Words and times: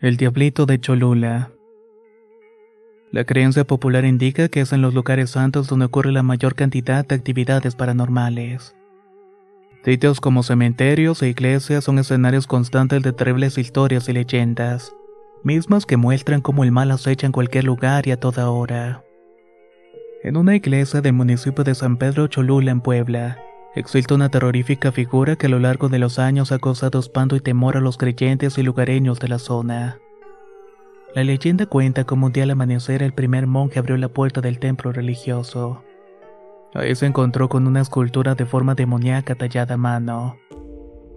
El 0.00 0.16
Diablito 0.16 0.64
de 0.64 0.78
Cholula. 0.78 1.50
La 3.10 3.24
creencia 3.24 3.64
popular 3.64 4.04
indica 4.04 4.48
que 4.48 4.60
es 4.60 4.72
en 4.72 4.80
los 4.80 4.94
lugares 4.94 5.30
santos 5.30 5.66
donde 5.66 5.86
ocurre 5.86 6.12
la 6.12 6.22
mayor 6.22 6.54
cantidad 6.54 7.04
de 7.04 7.16
actividades 7.16 7.74
paranormales. 7.74 8.76
Sitios 9.84 10.20
como 10.20 10.44
cementerios 10.44 11.20
e 11.24 11.30
iglesias 11.30 11.82
son 11.82 11.98
escenarios 11.98 12.46
constantes 12.46 13.02
de 13.02 13.12
terribles 13.12 13.58
historias 13.58 14.08
y 14.08 14.12
leyendas, 14.12 14.94
mismas 15.42 15.84
que 15.84 15.96
muestran 15.96 16.42
cómo 16.42 16.62
el 16.62 16.70
mal 16.70 16.92
acecha 16.92 17.26
en 17.26 17.32
cualquier 17.32 17.64
lugar 17.64 18.06
y 18.06 18.12
a 18.12 18.20
toda 18.20 18.50
hora. 18.50 19.02
En 20.22 20.36
una 20.36 20.54
iglesia 20.54 21.00
del 21.00 21.14
municipio 21.14 21.64
de 21.64 21.74
San 21.74 21.96
Pedro 21.96 22.28
Cholula 22.28 22.70
en 22.70 22.82
Puebla, 22.82 23.42
Existe 23.74 24.14
una 24.14 24.30
terrorífica 24.30 24.92
figura 24.92 25.36
que 25.36 25.46
a 25.46 25.50
lo 25.50 25.58
largo 25.58 25.88
de 25.88 25.98
los 25.98 26.18
años 26.18 26.52
ha 26.52 26.58
causado 26.58 26.98
espanto 26.98 27.36
y 27.36 27.40
temor 27.40 27.76
a 27.76 27.80
los 27.80 27.98
creyentes 27.98 28.56
y 28.56 28.62
lugareños 28.62 29.20
de 29.20 29.28
la 29.28 29.38
zona. 29.38 29.98
La 31.14 31.22
leyenda 31.22 31.66
cuenta 31.66 32.04
cómo 32.04 32.26
un 32.26 32.32
día 32.32 32.44
al 32.44 32.50
amanecer 32.50 33.02
el 33.02 33.12
primer 33.12 33.46
monje 33.46 33.78
abrió 33.78 33.96
la 33.98 34.08
puerta 34.08 34.40
del 34.40 34.58
templo 34.58 34.92
religioso. 34.92 35.82
Ahí 36.74 36.94
se 36.94 37.06
encontró 37.06 37.48
con 37.48 37.66
una 37.66 37.82
escultura 37.82 38.34
de 38.34 38.46
forma 38.46 38.74
demoníaca 38.74 39.34
tallada 39.34 39.74
a 39.74 39.78
mano. 39.78 40.36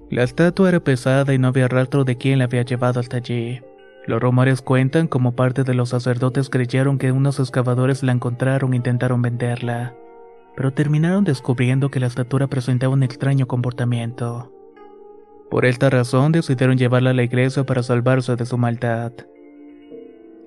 La 0.10 0.24
estatua 0.24 0.70
era 0.70 0.82
pesada 0.82 1.34
y 1.34 1.38
no 1.38 1.48
había 1.48 1.70
rastro 1.70 2.04
de 2.04 2.18
quién 2.18 2.40
la 2.40 2.46
había 2.46 2.64
llevado 2.64 3.00
hasta 3.00 3.18
allí. 3.18 3.62
Los 4.08 4.22
rumores 4.22 4.62
cuentan 4.62 5.08
como 5.08 5.36
parte 5.36 5.64
de 5.64 5.74
los 5.74 5.90
sacerdotes 5.90 6.50
creyeron 6.50 6.98
que 6.98 7.14
unos 7.14 7.40
excavadores 7.40 8.04
la 8.04 8.12
encontraron 8.12 8.74
e 8.74 8.78
intentaron 8.78 9.22
venderla 9.22 9.94
pero 10.56 10.72
terminaron 10.74 11.24
descubriendo 11.24 11.90
que 11.90 12.00
la 12.00 12.08
estatura 12.08 12.48
presentaba 12.48 12.94
un 12.94 13.04
extraño 13.04 13.48
comportamiento. 13.48 14.52
Por 15.50 15.66
esta 15.66 15.90
razón 15.90 16.32
decidieron 16.32 16.78
llevarla 16.78 17.10
a 17.10 17.14
la 17.14 17.24
iglesia 17.24 17.66
para 17.66 17.84
salvarse 17.84 18.36
de 18.36 18.46
su 18.46 18.58
maldad. 18.58 19.12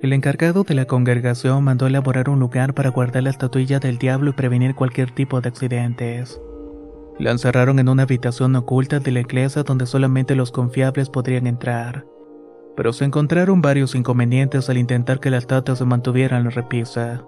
El 0.01 0.13
encargado 0.13 0.65
de 0.65 0.75
la 0.75 0.87
congregación 0.87 1.65
mandó 1.65 1.87
elaborar 1.87 2.29
un 2.29 2.39
lugar 2.39 2.75
para 2.75 2.91
guardar 2.91 3.23
la 3.23 3.31
estatuilla 3.31 3.81
del 3.81 3.99
diablo 3.99 4.31
y 4.31 4.33
prevenir 4.35 4.75
cualquier 4.75 5.11
tipo 5.11 5.41
de 5.41 5.49
accidentes. 5.49 6.41
La 7.19 7.31
encerraron 7.31 7.79
en 7.79 7.89
una 7.89 8.03
habitación 8.03 8.57
oculta 8.57 8.99
de 8.99 9.13
la 9.13 9.21
iglesia 9.21 9.63
donde 9.63 9.87
solamente 9.87 10.35
los 10.35 10.51
confiables 10.51 11.09
podrían 11.11 11.47
entrar. 11.47 12.07
Pero 12.77 12.93
se 12.93 13.05
encontraron 13.05 13.63
varios 13.63 13.95
inconvenientes 13.95 14.69
al 14.69 14.79
intentar 14.79 15.21
que 15.21 15.31
la 15.31 15.39
estatua 15.39 15.77
se 15.77 15.85
mantuviera 15.85 16.37
en 16.39 16.45
la 16.45 16.51
repisa. 16.51 17.25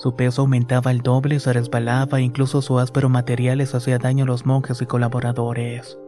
Su 0.00 0.16
peso 0.16 0.40
aumentaba 0.40 0.90
el 0.92 1.02
doble, 1.02 1.38
se 1.40 1.52
resbalaba 1.52 2.20
e 2.20 2.22
incluso 2.22 2.62
su 2.62 2.78
áspero 2.78 3.10
material 3.10 3.58
les 3.58 3.74
hacía 3.74 3.98
daño 3.98 4.24
a 4.24 4.26
los 4.26 4.46
monjes 4.46 4.80
y 4.80 4.86
colaboradores. 4.86 5.98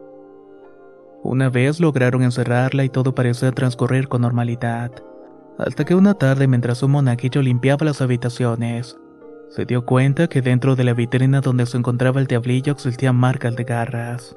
Una 1.21 1.51
vez 1.51 1.79
lograron 1.79 2.23
encerrarla 2.23 2.85
y 2.85 2.89
todo 2.89 3.13
parecía 3.13 3.51
transcurrir 3.51 4.07
con 4.07 4.23
normalidad. 4.23 4.91
Hasta 5.59 5.85
que 5.85 5.93
una 5.93 6.15
tarde 6.15 6.47
mientras 6.47 6.81
un 6.81 6.89
monaguillo 6.89 7.43
limpiaba 7.43 7.85
las 7.85 8.01
habitaciones, 8.01 8.97
se 9.49 9.65
dio 9.65 9.85
cuenta 9.85 10.27
que 10.27 10.41
dentro 10.41 10.75
de 10.75 10.85
la 10.85 10.95
vitrina 10.95 11.41
donde 11.41 11.67
se 11.67 11.77
encontraba 11.77 12.19
el 12.19 12.25
diablillo 12.25 12.73
existían 12.73 13.15
marcas 13.15 13.55
de 13.55 13.63
garras. 13.63 14.35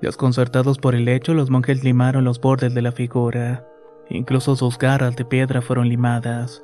Desconcertados 0.00 0.78
por 0.78 0.94
el 0.94 1.08
hecho, 1.08 1.34
los 1.34 1.50
monjes 1.50 1.82
limaron 1.82 2.22
los 2.22 2.40
bordes 2.40 2.72
de 2.72 2.82
la 2.82 2.92
figura. 2.92 3.66
Incluso 4.10 4.54
sus 4.54 4.78
garras 4.78 5.16
de 5.16 5.24
piedra 5.24 5.60
fueron 5.60 5.88
limadas. 5.88 6.62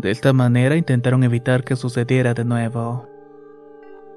De 0.00 0.10
esta 0.10 0.32
manera 0.32 0.76
intentaron 0.76 1.22
evitar 1.24 1.62
que 1.62 1.76
sucediera 1.76 2.32
de 2.32 2.42
nuevo. 2.42 3.06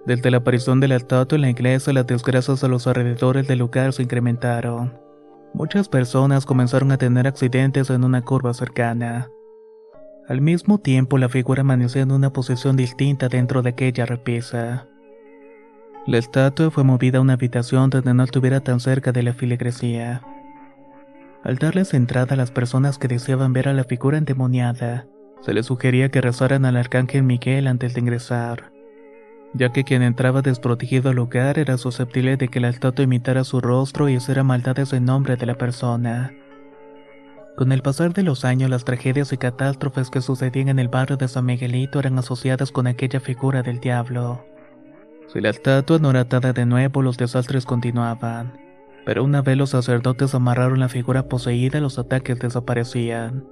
Desde 0.05 0.31
la 0.31 0.37
aparición 0.37 0.79
de 0.79 0.87
la 0.87 0.95
estatua 0.95 1.35
en 1.35 1.41
la 1.41 1.49
iglesia, 1.49 1.91
las 1.91 2.07
desgracias 2.07 2.63
a 2.63 2.69
los 2.69 2.87
alrededores 2.87 3.49
del 3.49 3.59
lugar 3.59 3.91
se 3.91 4.03
incrementaron. 4.03 4.97
Muchas 5.53 5.89
personas 5.89 6.45
comenzaron 6.45 6.93
a 6.93 6.97
tener 6.97 7.27
accidentes 7.27 7.89
en 7.89 8.05
una 8.05 8.21
curva 8.21 8.53
cercana. 8.53 9.29
Al 10.29 10.39
mismo 10.39 10.77
tiempo, 10.77 11.17
la 11.17 11.27
figura 11.27 11.61
amaneció 11.61 12.01
en 12.01 12.13
una 12.13 12.31
posición 12.31 12.77
distinta 12.77 13.27
dentro 13.27 13.61
de 13.61 13.71
aquella 13.71 14.05
repisa. 14.05 14.87
La 16.07 16.17
estatua 16.17 16.71
fue 16.71 16.85
movida 16.85 17.17
a 17.17 17.21
una 17.21 17.33
habitación 17.33 17.89
donde 17.89 18.13
no 18.13 18.23
estuviera 18.23 18.61
tan 18.61 18.79
cerca 18.79 19.11
de 19.11 19.23
la 19.23 19.33
filigresía. 19.33 20.21
Al 21.43 21.57
darles 21.57 21.93
entrada 21.93 22.35
a 22.35 22.37
las 22.37 22.51
personas 22.51 22.97
que 22.97 23.09
deseaban 23.09 23.51
ver 23.51 23.67
a 23.67 23.73
la 23.73 23.83
figura 23.83 24.17
endemoniada, 24.17 25.07
se 25.43 25.53
les 25.53 25.65
sugería 25.65 26.09
que 26.09 26.21
rezaran 26.21 26.65
al 26.65 26.77
arcángel 26.77 27.23
Miguel 27.23 27.67
antes 27.67 27.93
de 27.93 27.99
ingresar, 27.99 28.71
ya 29.53 29.73
que 29.73 29.83
quien 29.83 30.01
entraba 30.01 30.41
desprotegido 30.41 31.09
al 31.09 31.17
lugar 31.17 31.59
era 31.59 31.77
susceptible 31.77 32.37
de 32.37 32.47
que 32.47 32.61
la 32.61 32.69
estatua 32.69 33.03
imitara 33.03 33.43
su 33.43 33.59
rostro 33.59 34.07
y 34.07 34.15
hiciera 34.15 34.43
maldades 34.43 34.93
en 34.93 35.05
nombre 35.05 35.35
de 35.35 35.45
la 35.45 35.55
persona. 35.55 36.33
Con 37.57 37.71
el 37.71 37.81
pasar 37.81 38.13
de 38.13 38.23
los 38.23 38.45
años, 38.45 38.69
las 38.69 38.85
tragedias 38.85 39.31
y 39.33 39.37
catástrofes 39.37 40.09
que 40.09 40.21
sucedían 40.21 40.69
en 40.69 40.79
el 40.79 40.87
barrio 40.87 41.17
de 41.17 41.27
San 41.27 41.45
Miguelito 41.45 41.99
eran 41.99 42.17
asociadas 42.17 42.71
con 42.71 42.87
aquella 42.87 43.19
figura 43.19 43.61
del 43.61 43.79
diablo. 43.79 44.43
Si 45.27 45.39
la 45.39 45.49
estatua 45.49 45.99
no 45.99 46.09
era 46.09 46.21
atada 46.21 46.53
de 46.53 46.65
nuevo, 46.65 47.01
los 47.01 47.17
desastres 47.17 47.65
continuaban. 47.65 48.59
Pero 49.05 49.23
una 49.23 49.41
vez 49.41 49.57
los 49.57 49.71
sacerdotes 49.71 50.33
amarraron 50.33 50.79
la 50.79 50.89
figura 50.89 51.27
poseída, 51.27 51.79
los 51.79 51.99
ataques 51.99 52.39
desaparecían. 52.39 53.43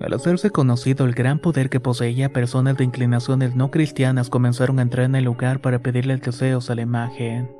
Al 0.00 0.14
hacerse 0.14 0.50
conocido 0.50 1.04
el 1.04 1.12
gran 1.12 1.38
poder 1.38 1.68
que 1.68 1.78
poseía, 1.78 2.32
personas 2.32 2.76
de 2.78 2.84
inclinaciones 2.84 3.54
no 3.54 3.70
cristianas 3.70 4.30
comenzaron 4.30 4.78
a 4.78 4.82
entrar 4.82 5.04
en 5.04 5.14
el 5.14 5.24
lugar 5.24 5.60
para 5.60 5.80
pedirle 5.80 6.16
deseos 6.16 6.70
a 6.70 6.74
la 6.74 6.82
imagen. 6.82 7.50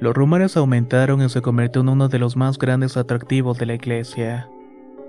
Los 0.00 0.14
rumores 0.14 0.56
aumentaron 0.58 1.22
y 1.22 1.28
se 1.30 1.40
convirtió 1.40 1.80
en 1.80 1.88
uno 1.88 2.08
de 2.08 2.18
los 2.18 2.36
más 2.36 2.58
grandes 2.58 2.98
atractivos 2.98 3.58
de 3.58 3.66
la 3.66 3.74
iglesia, 3.74 4.50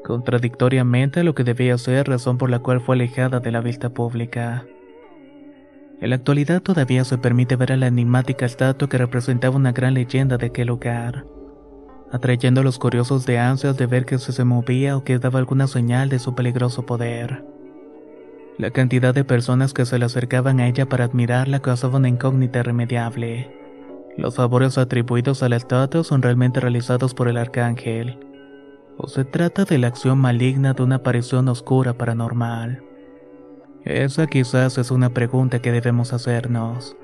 contradictoriamente 0.06 1.19
a 1.19 1.24
lo 1.24 1.36
que 1.36 1.44
debía 1.44 1.78
ser 1.78 2.07
razón 2.07 2.38
por 2.38 2.50
la 2.50 2.60
cual 2.60 2.80
fue 2.80 2.96
alejada 2.96 3.42
de 3.42 3.51
la 3.51 3.60
vista 3.60 3.90
pública. 3.90 4.66
En 6.00 6.12
la 6.12 6.16
actualidad 6.16 6.62
todavía 6.62 7.04
se 7.04 7.18
permite 7.18 7.57
ver 7.57 7.74
a 7.74 7.78
la 7.78 7.88
enigmática 7.88 8.46
estatua 8.46 8.88
que 8.88 8.98
representaba 8.98 9.57
una 9.57 9.74
gran 9.74 9.96
leyenda 9.96 10.38
de 10.38 10.46
aquel 10.46 10.69
lugar 10.69 11.25
atrayendo 12.12 12.62
a 12.62 12.64
los 12.64 12.80
curiosos 12.80 13.26
de 13.26 13.40
ansias 13.40 13.78
de 13.78 13.86
ver 13.86 14.06
que 14.06 14.18
se 14.18 14.44
movía 14.44 14.98
o 14.98 15.04
que 15.04 15.20
daba 15.20 15.40
alguna 15.40 15.68
señal 15.68 16.10
de 16.10 16.20
su 16.20 16.36
peligroso 16.36 16.86
poder. 16.86 17.44
La 18.58 18.72
cantidad 18.72 19.14
de 19.14 19.24
personas 19.24 19.74
que 19.74 19.86
se 19.86 19.98
le 20.00 20.06
acercaban 20.06 20.60
a 20.60 20.68
ella 20.68 20.88
para 20.88 21.06
admirarla 21.06 21.62
causaba 21.62 21.98
una 21.98 22.10
incógnita 22.10 22.60
irremediable. 22.60 23.56
Los 24.18 24.36
favores 24.36 24.78
atribuidos 24.78 25.44
a 25.44 25.50
la 25.50 25.56
estatua 25.56 26.04
son 26.04 26.22
realmente 26.22 26.60
realizados 26.60 27.14
por 27.14 27.30
el 27.30 27.38
arcángel, 27.38 28.20
o 28.98 29.08
se 29.08 29.24
trata 29.24 29.64
de 29.64 29.78
la 29.78 29.88
acción 29.88 30.18
maligna 30.18 30.74
de 30.74 30.84
una 30.84 30.96
aparición 30.96 31.48
oscura 31.48 31.94
paranormal. 31.94 32.84
Esa 33.86 34.28
quizás 34.28 34.78
es 34.78 34.92
una 34.92 35.10
pregunta 35.12 35.62
que 35.62 35.72
debemos 35.72 36.12
hacernos. 36.12 36.98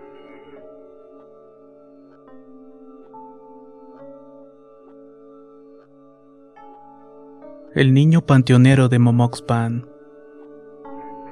El 7.75 7.93
niño 7.93 8.21
panteonero 8.21 8.87
de 8.87 8.99
Momoxpan. 8.99 9.85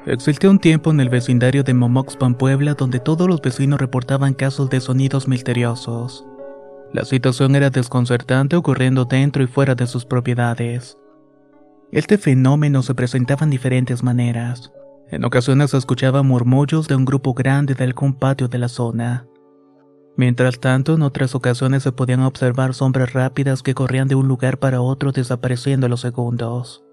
Existió 0.05 0.51
un 0.51 0.59
tiempo 0.59 0.91
en 0.91 0.99
el 0.99 1.07
vecindario 1.07 1.63
de 1.63 1.73
Momoxpan, 1.73 2.35
Puebla, 2.35 2.73
donde 2.73 2.99
todos 2.99 3.29
los 3.29 3.41
vecinos 3.41 3.79
reportaban 3.79 4.33
casos 4.33 4.69
de 4.69 4.81
sonidos 4.81 5.29
misteriosos. 5.29 6.25
La 6.91 7.05
situación 7.05 7.55
era 7.55 7.69
desconcertante 7.69 8.57
ocurriendo 8.57 9.05
dentro 9.05 9.41
y 9.41 9.47
fuera 9.47 9.73
de 9.73 9.87
sus 9.87 10.03
propiedades. 10.05 10.97
Este 11.93 12.17
fenómeno 12.17 12.83
se 12.83 12.93
presentaba 12.93 13.45
en 13.45 13.49
diferentes 13.49 14.03
maneras. 14.03 14.73
En 15.11 15.23
ocasiones 15.23 15.71
se 15.71 15.77
escuchaban 15.77 16.27
murmullos 16.27 16.89
de 16.89 16.95
un 16.95 17.05
grupo 17.05 17.33
grande 17.33 17.73
de 17.73 17.85
algún 17.85 18.15
patio 18.15 18.49
de 18.49 18.57
la 18.57 18.67
zona. 18.67 19.27
Mientras 20.15 20.59
tanto, 20.59 20.93
en 20.93 21.01
otras 21.01 21.33
ocasiones 21.33 21.83
se 21.83 21.91
podían 21.91 22.21
observar 22.21 22.73
sombras 22.73 23.13
rápidas 23.13 23.63
que 23.63 23.73
corrían 23.73 24.07
de 24.07 24.15
un 24.15 24.27
lugar 24.27 24.59
para 24.59 24.81
otro 24.81 25.11
desapareciendo 25.11 25.87
a 25.87 25.89
los 25.89 26.01
segundos. 26.01 26.83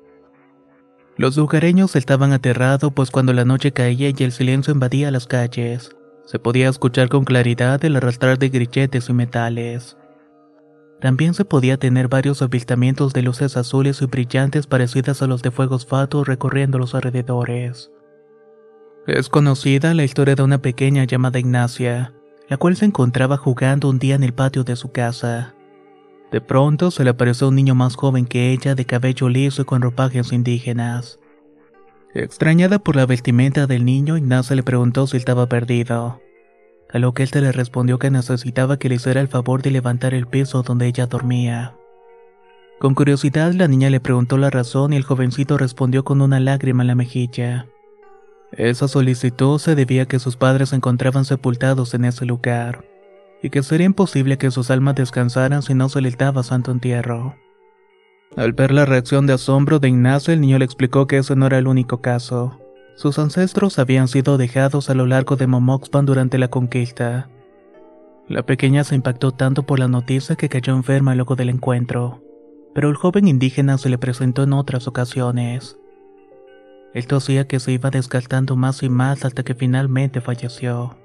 Los 1.17 1.37
lugareños 1.37 1.97
estaban 1.97 2.33
aterrados 2.33 2.93
pues 2.95 3.11
cuando 3.11 3.35
la 3.35 3.45
noche 3.45 3.73
caía 3.73 4.09
y 4.09 4.25
el 4.25 4.33
silencio 4.33 4.73
invadía 4.73 5.11
las 5.11 5.27
calles, 5.27 5.95
se 6.25 6.39
podía 6.39 6.69
escuchar 6.69 7.09
con 7.09 7.25
claridad 7.25 7.85
el 7.85 7.97
arrastrar 7.97 8.39
de 8.39 8.49
grilletes 8.49 9.09
y 9.09 9.13
metales. 9.13 9.97
También 11.01 11.35
se 11.35 11.45
podía 11.45 11.77
tener 11.77 12.09
varios 12.09 12.41
avistamientos 12.41 13.13
de 13.13 13.23
luces 13.23 13.57
azules 13.57 14.01
y 14.01 14.07
brillantes 14.07 14.67
parecidas 14.67 15.23
a 15.23 15.27
los 15.27 15.43
de 15.43 15.51
fuegos 15.51 15.87
fatos 15.87 16.29
recorriendo 16.29 16.79
los 16.79 16.95
alrededores. 16.95 17.91
Es 19.07 19.29
conocida 19.29 19.93
la 19.93 20.05
historia 20.05 20.37
de 20.37 20.43
una 20.43 20.63
pequeña 20.63 21.05
llamada 21.05 21.39
Ignacia, 21.39 22.15
la 22.51 22.57
cual 22.57 22.77
se 22.77 22.85
encontraba 22.85 23.37
jugando 23.37 23.89
un 23.89 24.01
día 24.01 24.17
en 24.17 24.25
el 24.25 24.35
patio 24.35 24.65
de 24.65 24.75
su 24.75 24.91
casa. 24.91 25.55
De 26.33 26.41
pronto 26.41 26.91
se 26.91 27.05
le 27.05 27.11
apareció 27.11 27.49
un 27.49 27.55
niño 27.55 27.77
más 27.77 27.95
joven 27.95 28.27
que 28.27 28.51
ella 28.51 28.75
de 28.75 28.85
cabello 28.85 29.29
liso 29.29 29.63
y 29.63 29.65
con 29.65 29.81
ropajes 29.81 30.33
indígenas. 30.33 31.21
Extrañada 32.13 32.81
por 32.81 32.97
la 32.97 33.07
vestimenta 33.07 33.69
del 33.69 33.85
niño, 33.85 34.17
Ignacia 34.17 34.57
le 34.57 34.65
preguntó 34.65 35.07
si 35.07 35.17
estaba 35.17 35.49
perdido, 35.49 36.21
a 36.93 36.99
lo 36.99 37.15
que 37.15 37.23
él 37.23 37.31
le 37.35 37.53
respondió 37.53 38.01
que 38.01 38.11
necesitaba 38.11 38.79
que 38.79 38.89
le 38.89 38.97
hiciera 38.97 39.21
el 39.21 39.29
favor 39.29 39.63
de 39.63 39.71
levantar 39.71 40.13
el 40.13 40.27
piso 40.27 40.63
donde 40.65 40.89
ella 40.89 41.07
dormía. 41.07 41.77
Con 42.81 42.95
curiosidad 42.97 43.53
la 43.53 43.69
niña 43.69 43.91
le 43.91 44.01
preguntó 44.01 44.39
la 44.39 44.51
razón 44.51 44.93
y 44.93 44.97
el 44.97 45.05
jovencito 45.05 45.57
respondió 45.57 46.03
con 46.03 46.21
una 46.21 46.41
lágrima 46.41 46.83
en 46.83 46.89
la 46.89 46.95
mejilla. 46.97 47.67
Esa 48.53 48.89
solicitud 48.89 49.59
se 49.59 49.75
debía 49.75 50.03
a 50.03 50.07
que 50.07 50.19
sus 50.19 50.37
padres 50.37 50.71
se 50.71 50.77
encontraban 50.77 51.25
sepultados 51.25 51.95
en 51.95 52.05
ese 52.05 52.27
lugar, 52.27 52.85
y 53.43 53.51
que 53.51 53.63
sería 53.63 53.87
imposible 53.87 54.39
que 54.39 54.51
sus 54.51 54.71
almas 54.71 54.97
descansaran 54.97 55.63
si 55.63 55.75
no 55.75 55.89
se 55.89 56.01
les 56.01 56.19
daba 56.19 56.43
santo 56.43 56.73
entierro. 56.73 57.37
Al 58.37 58.53
ver 58.53 58.71
la 58.71 58.87
reacción 58.87 59.27
de 59.27 59.33
asombro 59.33 59.79
de 59.79 59.89
Ignacio, 59.89 60.33
el 60.33 60.41
niño 60.41 60.59
le 60.59 60.65
explicó 60.65 61.07
que 61.07 61.19
ese 61.19 61.35
no 61.37 61.47
era 61.47 61.59
el 61.59 61.67
único 61.67 62.01
caso. 62.01 62.61
Sus 62.95 63.19
ancestros 63.19 63.79
habían 63.79 64.09
sido 64.09 64.37
dejados 64.37 64.91
a 64.91 64.95
lo 64.95 65.07
largo 65.07 65.37
de 65.37 65.47
Momoxpan 65.47 66.07
durante 66.07 66.39
la 66.39 66.49
conquista. 66.49 67.29
La 68.29 68.45
pequeña 68.45 68.85
se 68.85 68.95
impactó 68.95 69.33
tanto 69.33 69.65
por 69.65 69.79
la 69.81 69.89
noticia 69.89 70.37
que 70.37 70.49
cayó 70.49 70.75
enferma 70.75 71.15
luego 71.15 71.35
del 71.35 71.49
encuentro, 71.49 72.23
pero 72.75 72.89
el 72.89 72.95
joven 72.97 73.27
indígena 73.27 73.79
se 73.79 73.89
le 73.89 73.99
presentó 73.99 74.43
en 74.45 74.53
otras 74.53 74.87
ocasiones. 74.87 75.80
Él 76.93 77.07
tosía 77.07 77.47
que 77.47 77.61
se 77.61 77.73
iba 77.73 77.91
desgastando 77.91 78.57
más 78.57 78.83
y 78.83 78.89
más 78.89 79.25
hasta 79.25 79.43
que 79.43 79.55
finalmente 79.55 80.21
falleció. 80.21 80.97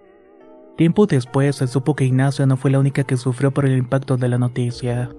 Tiempo 0.77 1.05
después 1.05 1.55
se 1.55 1.67
supo 1.67 1.95
que 1.95 2.05
Ignacia 2.05 2.45
no 2.45 2.57
fue 2.57 2.71
la 2.71 2.79
única 2.79 3.03
que 3.03 3.17
sufrió 3.17 3.51
por 3.51 3.65
el 3.65 3.77
impacto 3.77 4.17
de 4.17 4.27
la 4.27 4.37
noticia. 4.37 5.09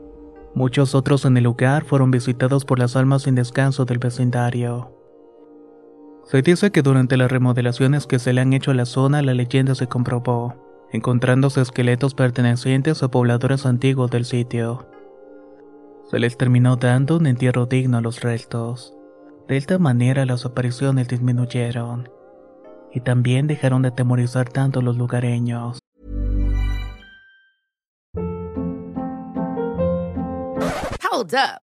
Muchos 0.55 0.95
otros 0.95 1.25
en 1.25 1.37
el 1.37 1.45
lugar 1.45 1.85
fueron 1.85 2.11
visitados 2.11 2.65
por 2.65 2.79
las 2.79 2.97
almas 2.97 3.23
sin 3.23 3.35
descanso 3.35 3.85
del 3.85 3.99
vecindario. 3.99 4.93
Se 6.25 6.43
dice 6.43 6.73
que 6.73 6.83
durante 6.83 7.17
las 7.17 7.31
remodelaciones 7.31 8.07
que 8.07 8.19
se 8.19 8.33
le 8.33 8.41
han 8.41 8.53
hecho 8.53 8.73
a 8.73 8.75
la 8.75 8.85
zona 8.85 9.23
la 9.23 9.33
leyenda 9.33 9.75
se 9.75 9.87
comprobó, 9.87 10.57
encontrándose 10.91 11.61
esqueletos 11.61 12.15
pertenecientes 12.15 13.03
a 13.03 13.09
pobladores 13.09 13.65
antiguos 13.65 14.11
del 14.11 14.25
sitio. 14.25 14.89
Se 16.11 16.19
les 16.19 16.37
terminó 16.37 16.77
dando 16.77 17.17
un 17.17 17.27
entierro 17.27 17.67
digno 17.67 17.99
a 17.99 18.01
los 18.01 18.21
restos. 18.23 18.96
De 19.49 19.57
esta 19.57 19.79
manera 19.79 20.27
las 20.27 20.45
apariciones 20.45 21.07
disminuyeron 21.07 22.09
y 22.93 23.01
también 23.01 23.47
dejaron 23.47 23.83
de 23.83 23.89
atemorizar 23.89 24.49
tanto 24.49 24.81
a 24.81 24.83
los 24.83 24.97
lugareños. 24.97 25.79
Hold 31.13 31.35
up. 31.35 31.66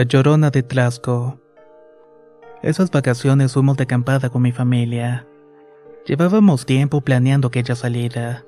La 0.00 0.06
Llorona 0.06 0.48
de 0.48 0.62
Tlasco. 0.62 1.38
Esas 2.62 2.90
vacaciones 2.90 3.52
fuimos 3.52 3.76
de 3.76 3.82
acampada 3.82 4.30
con 4.30 4.40
mi 4.40 4.50
familia. 4.50 5.26
Llevábamos 6.06 6.64
tiempo 6.64 7.02
planeando 7.02 7.48
aquella 7.48 7.74
salida. 7.74 8.46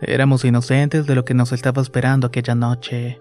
Éramos 0.00 0.46
inocentes 0.46 1.06
de 1.06 1.14
lo 1.14 1.26
que 1.26 1.34
nos 1.34 1.52
estaba 1.52 1.82
esperando 1.82 2.26
aquella 2.26 2.54
noche. 2.54 3.20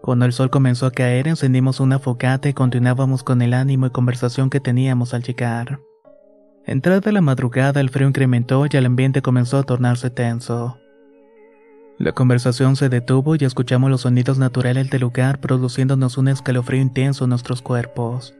Cuando 0.00 0.24
el 0.24 0.32
sol 0.32 0.48
comenzó 0.48 0.86
a 0.86 0.90
caer, 0.90 1.28
encendimos 1.28 1.80
una 1.80 1.98
fogata 1.98 2.48
y 2.48 2.54
continuábamos 2.54 3.22
con 3.22 3.42
el 3.42 3.52
ánimo 3.52 3.84
y 3.84 3.90
conversación 3.90 4.48
que 4.48 4.60
teníamos 4.60 5.12
al 5.12 5.24
llegar. 5.24 5.80
Entrada 6.64 7.12
la 7.12 7.20
madrugada, 7.20 7.82
el 7.82 7.90
frío 7.90 8.08
incrementó 8.08 8.64
y 8.64 8.74
el 8.74 8.86
ambiente 8.86 9.20
comenzó 9.20 9.58
a 9.58 9.64
tornarse 9.64 10.08
tenso. 10.08 10.78
La 11.98 12.12
conversación 12.12 12.76
se 12.76 12.88
detuvo 12.88 13.34
y 13.34 13.44
escuchamos 13.44 13.90
los 13.90 14.02
sonidos 14.02 14.38
naturales 14.38 14.88
del 14.88 15.00
lugar 15.00 15.40
produciéndonos 15.40 16.16
un 16.16 16.28
escalofrío 16.28 16.80
intenso 16.80 17.24
en 17.24 17.30
nuestros 17.30 17.60
cuerpos. 17.60 18.34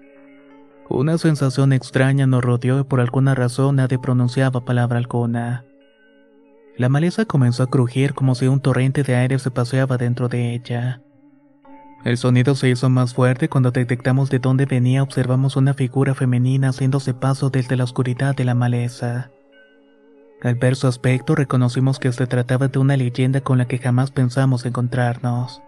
Una 0.88 1.18
sensación 1.18 1.72
extraña 1.72 2.28
nos 2.28 2.44
rodeó 2.44 2.78
y 2.78 2.84
por 2.84 3.00
alguna 3.00 3.34
razón 3.34 3.76
nadie 3.76 3.98
pronunciaba 3.98 4.64
palabra 4.64 4.98
alguna. 4.98 5.64
La 6.76 6.88
maleza 6.88 7.24
comenzó 7.24 7.64
a 7.64 7.70
crujir 7.70 8.14
como 8.14 8.36
si 8.36 8.46
un 8.46 8.60
torrente 8.60 9.02
de 9.02 9.16
aire 9.16 9.40
se 9.40 9.50
paseaba 9.50 9.98
dentro 9.98 10.28
de 10.28 10.54
ella. 10.54 11.02
El 12.04 12.16
sonido 12.16 12.54
se 12.54 12.68
hizo 12.68 12.88
más 12.88 13.12
fuerte 13.12 13.48
cuando 13.48 13.72
detectamos 13.72 14.30
de 14.30 14.38
dónde 14.38 14.66
venía 14.66 15.02
observamos 15.02 15.56
una 15.56 15.74
figura 15.74 16.14
femenina 16.14 16.68
haciéndose 16.68 17.12
paso 17.12 17.50
desde 17.50 17.76
la 17.76 17.82
oscuridad 17.82 18.36
de 18.36 18.44
la 18.44 18.54
maleza. 18.54 19.32
Al 20.42 20.54
ver 20.54 20.76
su 20.76 20.86
aspecto 20.86 21.34
reconocimos 21.34 21.98
que 21.98 22.12
se 22.12 22.26
trataba 22.26 22.68
de 22.68 22.78
una 22.78 22.96
leyenda 22.96 23.40
con 23.40 23.58
la 23.58 23.66
que 23.66 23.78
jamás 23.78 24.12
pensamos 24.12 24.64
encontrarnos. 24.64 25.62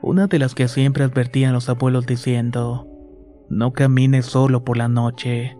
Una 0.00 0.26
de 0.26 0.38
las 0.38 0.54
que 0.54 0.68
siempre 0.68 1.04
advertían 1.04 1.52
los 1.52 1.68
abuelos 1.68 2.06
diciendo, 2.06 2.88
no 3.50 3.72
camines 3.72 4.26
solo 4.26 4.64
por 4.64 4.76
la 4.76 4.88
noche, 4.88 5.56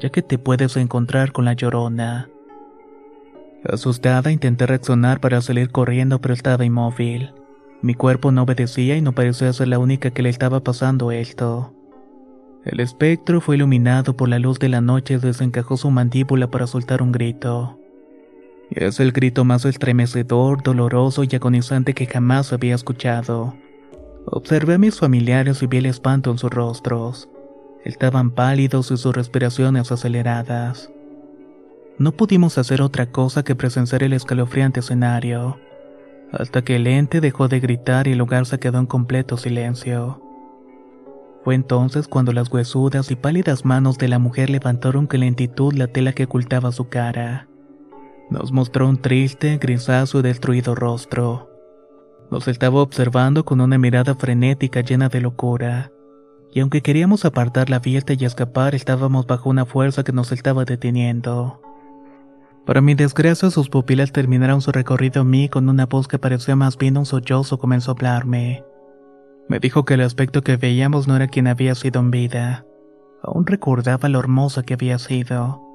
ya 0.00 0.10
que 0.10 0.22
te 0.22 0.38
puedes 0.38 0.76
encontrar 0.76 1.32
con 1.32 1.44
la 1.44 1.52
llorona. 1.52 2.30
Asustada 3.64 4.32
intenté 4.32 4.66
reaccionar 4.66 5.20
para 5.20 5.40
salir 5.40 5.70
corriendo 5.70 6.20
pero 6.20 6.32
estaba 6.32 6.64
inmóvil. 6.64 7.34
Mi 7.82 7.94
cuerpo 7.94 8.32
no 8.32 8.42
obedecía 8.42 8.96
y 8.96 9.02
no 9.02 9.12
parecía 9.12 9.52
ser 9.52 9.68
la 9.68 9.78
única 9.78 10.10
que 10.10 10.22
le 10.22 10.30
estaba 10.30 10.60
pasando 10.60 11.12
esto. 11.12 11.74
El 12.64 12.80
espectro 12.80 13.40
fue 13.40 13.56
iluminado 13.56 14.16
por 14.16 14.28
la 14.28 14.38
luz 14.38 14.58
de 14.58 14.68
la 14.68 14.80
noche 14.80 15.14
y 15.14 15.18
desencajó 15.18 15.76
su 15.76 15.90
mandíbula 15.90 16.50
para 16.50 16.66
soltar 16.66 17.02
un 17.02 17.12
grito. 17.12 17.77
Es 18.70 19.00
el 19.00 19.12
grito 19.12 19.44
más 19.44 19.64
estremecedor, 19.64 20.62
doloroso 20.62 21.24
y 21.24 21.34
agonizante 21.34 21.94
que 21.94 22.06
jamás 22.06 22.52
había 22.52 22.74
escuchado. 22.74 23.54
Observé 24.26 24.74
a 24.74 24.78
mis 24.78 24.98
familiares 24.98 25.62
y 25.62 25.66
vi 25.66 25.78
el 25.78 25.86
espanto 25.86 26.30
en 26.30 26.38
sus 26.38 26.50
rostros. 26.50 27.30
Estaban 27.84 28.30
pálidos 28.30 28.90
y 28.90 28.98
sus 28.98 29.14
respiraciones 29.14 29.90
aceleradas. 29.90 30.90
No 31.96 32.12
pudimos 32.12 32.58
hacer 32.58 32.82
otra 32.82 33.06
cosa 33.10 33.42
que 33.42 33.56
presenciar 33.56 34.02
el 34.02 34.12
escalofriante 34.12 34.80
escenario, 34.80 35.58
hasta 36.30 36.62
que 36.62 36.76
el 36.76 36.86
ente 36.86 37.20
dejó 37.20 37.48
de 37.48 37.60
gritar 37.60 38.06
y 38.06 38.12
el 38.12 38.18
lugar 38.18 38.44
se 38.44 38.58
quedó 38.58 38.78
en 38.78 38.86
completo 38.86 39.38
silencio. 39.38 40.22
Fue 41.42 41.54
entonces 41.54 42.06
cuando 42.06 42.32
las 42.32 42.52
huesudas 42.52 43.10
y 43.10 43.16
pálidas 43.16 43.64
manos 43.64 43.96
de 43.96 44.08
la 44.08 44.18
mujer 44.18 44.50
levantaron 44.50 45.06
con 45.06 45.20
lentitud 45.20 45.72
la 45.72 45.86
tela 45.86 46.12
que 46.12 46.24
ocultaba 46.24 46.70
su 46.70 46.88
cara. 46.88 47.47
Nos 48.30 48.52
mostró 48.52 48.88
un 48.88 48.98
triste, 48.98 49.56
grisáceo 49.56 50.20
y 50.20 50.22
destruido 50.22 50.74
rostro. 50.74 51.48
Nos 52.30 52.46
estaba 52.46 52.82
observando 52.82 53.44
con 53.44 53.60
una 53.62 53.78
mirada 53.78 54.14
frenética 54.14 54.82
llena 54.82 55.08
de 55.08 55.22
locura. 55.22 55.92
Y 56.52 56.60
aunque 56.60 56.82
queríamos 56.82 57.24
apartar 57.24 57.70
la 57.70 57.78
vista 57.78 58.12
y 58.12 58.24
escapar, 58.24 58.74
estábamos 58.74 59.26
bajo 59.26 59.48
una 59.48 59.64
fuerza 59.64 60.04
que 60.04 60.12
nos 60.12 60.30
estaba 60.32 60.64
deteniendo. 60.66 61.62
Para 62.66 62.82
mi 62.82 62.94
desgracia, 62.94 63.50
sus 63.50 63.70
pupilas 63.70 64.12
terminaron 64.12 64.60
su 64.60 64.72
recorrido 64.72 65.22
en 65.22 65.30
mí 65.30 65.48
con 65.48 65.70
una 65.70 65.86
voz 65.86 66.06
que 66.06 66.18
parecía 66.18 66.54
más 66.54 66.76
bien 66.76 66.98
un 66.98 67.06
sollozo 67.06 67.58
comenzó 67.58 67.92
a 67.92 67.94
hablarme. 67.94 68.62
Me 69.48 69.58
dijo 69.58 69.86
que 69.86 69.94
el 69.94 70.02
aspecto 70.02 70.42
que 70.42 70.58
veíamos 70.58 71.08
no 71.08 71.16
era 71.16 71.28
quien 71.28 71.46
había 71.46 71.74
sido 71.74 72.00
en 72.00 72.10
vida. 72.10 72.66
Aún 73.22 73.46
recordaba 73.46 74.10
lo 74.10 74.18
hermosa 74.18 74.62
que 74.64 74.74
había 74.74 74.98
sido. 74.98 75.67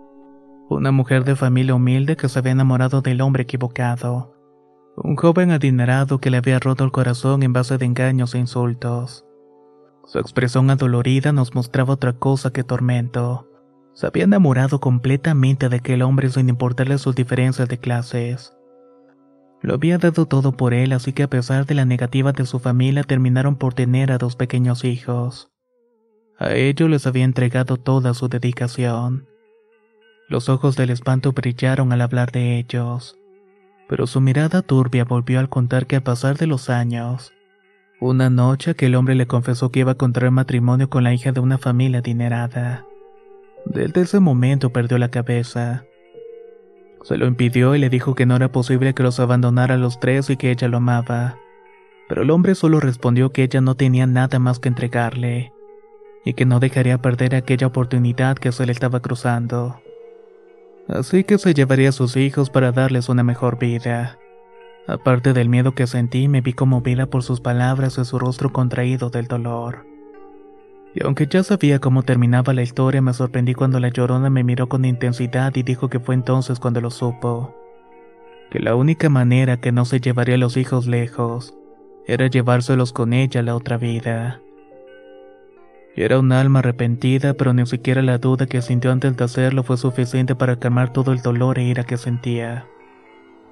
Una 0.70 0.92
mujer 0.92 1.24
de 1.26 1.36
familia 1.36 1.76
humilde 1.76 2.16
que 2.16 2.30
se 2.30 2.40
había 2.40 2.54
enamorado 2.54 3.02
del 3.02 3.22
hombre 3.22 3.44
equivocado. 3.44 4.34
Un 4.96 5.16
joven 5.16 5.52
adinerado 5.52 6.20
que 6.20 6.30
le 6.30 6.38
había 6.38 6.60
roto 6.60 6.84
el 6.84 6.92
corazón 6.92 7.44
en 7.44 7.52
base 7.52 7.78
de 7.78 7.86
engaños 7.86 8.34
e 8.34 8.40
insultos. 8.40 9.26
Su 10.06 10.20
expresión 10.20 10.70
adolorida 10.70 11.32
nos 11.32 11.54
mostraba 11.54 11.94
otra 11.94 12.14
cosa 12.14 12.52
que 12.52 12.64
tormento. 12.64 13.50
Se 13.94 14.08
había 14.08 14.24
enamorado 14.24 14.80
completamente 14.80 15.70
de 15.70 15.78
aquel 15.78 16.02
hombre 16.02 16.30
sin 16.30 16.50
importarle 16.50 16.98
sus 16.98 17.16
diferencias 17.16 17.68
de 17.68 17.78
clases. 17.78 18.56
Lo 19.62 19.76
había 19.76 19.98
dado 19.98 20.26
todo 20.26 20.52
por 20.54 20.74
él, 20.74 20.92
así 20.94 21.14
que 21.14 21.24
a 21.24 21.30
pesar 21.30 21.66
de 21.66 21.76
la 21.76 21.86
negativa 21.86 22.32
de 22.32 22.46
su 22.46 22.60
familia 22.60 23.04
terminaron 23.04 23.56
por 23.56 23.74
tener 23.74 24.12
a 24.12 24.18
dos 24.18 24.36
pequeños 24.36 24.84
hijos. 24.84 25.52
A 26.38 26.54
ellos 26.54 26.90
les 26.90 27.08
había 27.08 27.24
entregado 27.24 27.78
toda 27.78 28.14
su 28.14 28.28
dedicación. 28.28 29.28
Los 30.30 30.50
ojos 30.50 30.76
del 30.76 30.90
espanto 30.90 31.34
brillaron 31.34 31.94
al 31.94 32.02
hablar 32.02 32.32
de 32.32 32.58
ellos 32.58 33.18
pero 33.94 34.08
su 34.08 34.22
mirada 34.22 34.62
turbia 34.62 35.06
volvió 35.06 35.40
al 35.40 35.50
contar 35.50 35.86
que 35.86 35.98
al 35.98 36.04
pasar 36.04 36.38
de 36.38 36.48
los 36.48 36.70
años, 36.72 37.32
una 38.00 38.30
noche 38.30 38.72
aquel 38.72 38.96
hombre 38.96 39.16
le 39.16 39.28
confesó 39.28 39.70
que 39.70 39.82
iba 39.82 39.92
a 39.92 39.98
contraer 39.98 40.32
matrimonio 40.32 40.90
con 40.90 41.04
la 41.04 41.14
hija 41.14 41.32
de 41.32 41.40
una 41.40 41.58
familia 41.58 42.00
adinerada. 42.00 42.88
Desde 43.66 44.02
ese 44.02 44.20
momento 44.20 44.72
perdió 44.72 44.98
la 44.98 45.10
cabeza. 45.10 45.86
Se 47.04 47.18
lo 47.18 47.28
impidió 47.28 47.76
y 47.76 47.80
le 47.80 47.90
dijo 47.90 48.16
que 48.16 48.26
no 48.26 48.36
era 48.36 48.52
posible 48.52 48.94
que 48.94 49.04
los 49.04 49.20
abandonara 49.20 49.76
a 49.76 49.78
los 49.78 50.00
tres 50.00 50.30
y 50.30 50.38
que 50.38 50.50
ella 50.50 50.68
lo 50.68 50.78
amaba. 50.78 51.38
Pero 52.10 52.24
el 52.24 52.32
hombre 52.32 52.56
solo 52.56 52.80
respondió 52.80 53.32
que 53.32 53.44
ella 53.44 53.62
no 53.62 53.76
tenía 53.76 54.08
nada 54.08 54.40
más 54.40 54.60
que 54.60 54.70
entregarle, 54.70 55.54
y 56.26 56.34
que 56.34 56.46
no 56.46 56.60
dejaría 56.60 56.98
perder 56.98 57.36
aquella 57.36 57.68
oportunidad 57.68 58.38
que 58.38 58.52
se 58.52 58.66
le 58.66 58.72
estaba 58.72 59.02
cruzando 59.02 59.80
así 60.88 61.24
que 61.24 61.38
se 61.38 61.54
llevaría 61.54 61.90
a 61.90 61.94
sus 61.94 62.16
hijos 62.16 62.50
para 62.50 62.72
darles 62.72 63.10
una 63.10 63.24
mejor 63.24 63.58
vida. 63.58 64.18
Aparte 64.88 65.34
del 65.34 65.48
miedo 65.48 65.74
que 65.74 65.88
sentí, 65.88 66.28
me 66.28 66.42
vi 66.42 66.54
conmovida 66.54 67.06
por 67.06 67.24
sus 67.24 67.40
palabras 67.40 67.98
y 67.98 68.06
su 68.06 68.20
rostro 68.20 68.52
contraído 68.52 69.10
del 69.10 69.28
dolor. 69.28 69.86
Y 70.94 71.04
aunque 71.04 71.26
ya 71.26 71.42
sabía 71.42 71.80
cómo 71.80 72.04
terminaba 72.04 72.54
la 72.54 72.62
historia, 72.62 73.02
me 73.02 73.14
sorprendí 73.14 73.56
cuando 73.56 73.80
la 73.80 73.90
llorona 73.90 74.30
me 74.30 74.44
miró 74.44 74.70
con 74.70 74.86
intensidad 74.86 75.56
y 75.56 75.64
dijo 75.64 75.90
que 75.90 76.00
fue 76.00 76.16
entonces 76.16 76.60
cuando 76.60 76.82
lo 76.82 76.92
supo. 76.92 77.56
Que 78.52 78.60
la 78.60 78.76
única 78.76 79.10
manera 79.10 79.58
que 79.58 79.72
no 79.72 79.86
se 79.86 80.00
llevaría 80.00 80.36
a 80.36 80.38
los 80.38 80.58
hijos 80.58 80.86
lejos 80.86 81.56
era 82.06 82.28
llevárselos 82.28 82.94
con 82.94 83.14
ella 83.14 83.40
a 83.40 83.44
la 83.44 83.56
otra 83.56 83.78
vida. 83.78 84.43
Era 85.96 86.18
un 86.20 86.32
alma 86.32 86.60
arrepentida, 86.60 87.36
pero 87.36 87.54
ni 87.54 87.66
siquiera 87.68 88.02
la 88.02 88.18
duda 88.18 88.48
que 88.48 88.64
sintió 88.64 88.92
antes 88.92 89.16
de 89.16 89.24
hacerlo 89.24 89.62
fue 89.62 89.78
suficiente 89.78 90.36
para 90.36 90.56
calmar 90.56 90.92
todo 90.92 91.12
el 91.12 91.22
dolor 91.22 91.60
e 91.60 91.64
ira 91.64 91.84
que 91.84 91.98
sentía. 91.98 92.68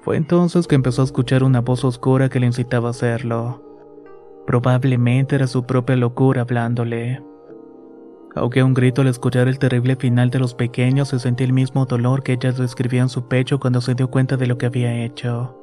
Fue 0.02 0.16
entonces 0.16 0.66
que 0.66 0.74
empezó 0.74 1.02
a 1.02 1.04
escuchar 1.04 1.44
una 1.44 1.60
voz 1.60 1.84
oscura 1.84 2.28
que 2.28 2.40
le 2.40 2.46
incitaba 2.46 2.88
a 2.88 2.90
hacerlo. 2.90 3.62
Probablemente 4.44 5.36
era 5.36 5.46
su 5.46 5.64
propia 5.64 5.94
locura 5.94 6.42
hablándole. 6.42 7.22
Aunque 8.34 8.64
un 8.64 8.74
grito 8.74 9.02
al 9.02 9.08
escuchar 9.08 9.46
el 9.46 9.60
terrible 9.60 9.94
final 9.94 10.30
de 10.30 10.40
los 10.40 10.54
pequeños 10.54 11.10
se 11.10 11.20
sentía 11.20 11.46
el 11.46 11.52
mismo 11.52 11.86
dolor 11.86 12.24
que 12.24 12.32
ella 12.32 12.50
describía 12.50 13.02
en 13.02 13.08
su 13.08 13.28
pecho 13.28 13.60
cuando 13.60 13.80
se 13.80 13.94
dio 13.94 14.10
cuenta 14.10 14.36
de 14.36 14.48
lo 14.48 14.58
que 14.58 14.66
había 14.66 15.04
hecho. 15.04 15.56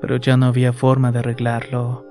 Pero 0.00 0.18
ya 0.18 0.36
no 0.36 0.46
había 0.46 0.72
forma 0.72 1.10
de 1.10 1.18
arreglarlo. 1.18 2.07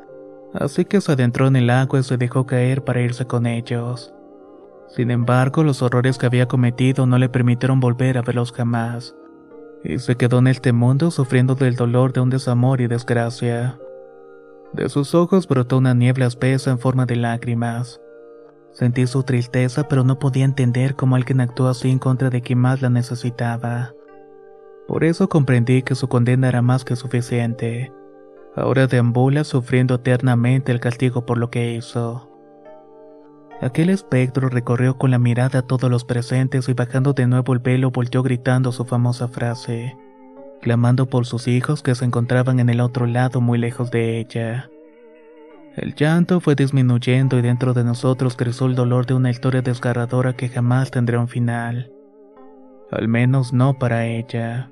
Así 0.54 0.86
que 0.86 1.02
se 1.02 1.12
adentró 1.12 1.48
en 1.48 1.56
el 1.56 1.70
agua 1.70 2.00
y 2.00 2.04
se 2.04 2.18
dejó 2.18 2.46
caer 2.46 2.84
para 2.84 3.02
irse 3.02 3.26
con 3.26 3.46
ellos. 3.46 4.14
Sin 4.90 5.12
embargo, 5.12 5.64
los 5.64 5.82
horrores 5.82 6.18
que 6.18 6.26
había 6.26 6.48
cometido 6.48 7.06
no 7.06 7.18
le 7.18 7.30
permitieron 7.30 7.80
volver 7.80 8.18
a 8.18 8.22
verlos 8.22 8.52
jamás, 8.52 9.16
y 9.84 10.00
se 10.00 10.16
quedó 10.16 10.40
en 10.40 10.48
este 10.48 10.72
mundo 10.72 11.12
sufriendo 11.12 11.56
del 11.56 11.76
dolor 11.76 12.14
de 12.14 12.22
un 12.22 12.30
desamor 12.30 12.82
y 12.82 12.88
desgracia. 12.88 13.78
De 14.74 14.90
sus 14.90 15.14
ojos 15.16 15.48
brotó 15.48 15.78
una 15.78 15.94
niebla 15.94 16.26
espesa 16.26 16.72
en 16.72 16.80
forma 16.80 17.06
de 17.06 17.16
lágrimas. 17.18 18.02
Sentí 18.72 19.08
su 19.08 19.24
tristeza, 19.24 19.88
pero 19.88 20.04
no 20.04 20.20
podía 20.20 20.46
entender 20.46 20.96
cómo 20.96 21.16
alguien 21.16 21.42
actuó 21.42 21.68
así 21.68 21.90
en 21.90 22.00
contra 22.00 22.30
de 22.30 22.42
quien 22.42 22.60
más 22.60 22.82
la 22.82 22.90
necesitaba. 22.90 23.94
Por 24.88 25.04
eso 25.04 25.28
comprendí 25.28 25.82
que 25.82 25.96
su 25.96 26.08
condena 26.08 26.48
era 26.48 26.62
más 26.62 26.86
que 26.86 26.96
suficiente. 26.96 27.92
Ahora 28.58 28.88
deambula 28.88 29.44
sufriendo 29.44 29.94
eternamente 29.96 30.72
el 30.72 30.80
castigo 30.80 31.28
por 31.28 31.38
lo 31.38 31.52
que 31.52 31.76
hizo. 31.76 32.28
Aquel 33.62 33.92
espectro 33.92 34.50
recorrió 34.50 34.98
con 34.98 35.12
la 35.12 35.20
mirada 35.20 35.60
a 35.60 35.62
todos 35.62 35.92
los 35.92 36.04
presentes 36.06 36.68
y 36.68 36.74
bajando 36.74 37.14
de 37.14 37.28
nuevo 37.28 37.54
el 37.54 37.60
velo 37.60 37.92
volvió 37.92 38.24
gritando 38.24 38.72
su 38.72 38.84
famosa 38.84 39.28
frase, 39.28 39.96
clamando 40.60 41.06
por 41.06 41.28
sus 41.28 41.48
hijos 41.48 41.84
que 41.84 41.94
se 41.94 42.06
encontraban 42.06 42.60
en 42.60 42.70
el 42.70 42.82
otro 42.82 43.06
lado 43.06 43.42
muy 43.42 43.60
lejos 43.60 43.92
de 43.92 44.18
ella. 44.18 44.72
El 45.76 45.94
llanto 45.94 46.40
fue 46.40 46.56
disminuyendo 46.56 47.38
y 47.38 47.44
dentro 47.44 47.76
de 47.76 47.84
nosotros 47.84 48.36
creció 48.36 48.66
el 48.66 48.74
dolor 48.74 49.06
de 49.06 49.14
una 49.14 49.30
historia 49.30 49.62
desgarradora 49.62 50.34
que 50.34 50.50
jamás 50.50 50.90
tendrá 50.90 51.20
un 51.20 51.28
final. 51.28 51.92
Al 52.90 53.08
menos 53.08 53.54
no 53.54 53.78
para 53.78 54.08
ella. 54.08 54.72